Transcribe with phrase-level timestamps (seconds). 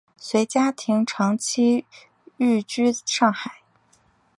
[0.17, 1.85] 随家庭长期
[2.37, 3.61] 寓居上海。